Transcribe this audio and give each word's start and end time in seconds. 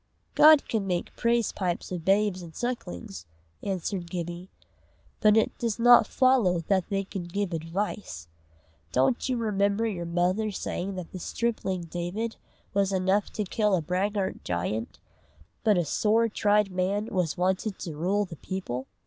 "God 0.33 0.67
can 0.67 0.87
make 0.87 1.15
praise 1.15 1.51
pipes 1.51 1.91
of 1.91 2.03
babes 2.03 2.41
and 2.41 2.55
sucklings," 2.55 3.27
answered 3.61 4.09
Gibbie; 4.09 4.49
"but 5.19 5.37
it 5.37 5.55
does 5.59 5.77
not 5.77 6.07
follow 6.07 6.61
that 6.61 6.89
they 6.89 7.03
can 7.03 7.25
give 7.25 7.53
advice. 7.53 8.27
Don't 8.91 9.29
you 9.29 9.37
remember 9.37 9.85
your 9.85 10.07
mother 10.07 10.49
saying 10.49 10.95
that 10.95 11.11
the 11.11 11.19
stripling 11.19 11.81
David 11.83 12.35
was 12.73 12.91
enough 12.91 13.29
to 13.33 13.43
kill 13.43 13.75
a 13.75 13.81
braggart 13.83 14.43
giant, 14.43 14.97
but 15.63 15.77
a 15.77 15.85
sore 15.85 16.27
tried 16.27 16.71
man 16.71 17.05
was 17.11 17.37
wanted 17.37 17.77
to 17.77 17.95
rule 17.95 18.25
the 18.25 18.37
people?" 18.37 18.87